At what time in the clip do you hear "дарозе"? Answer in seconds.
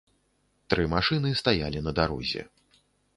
1.99-2.41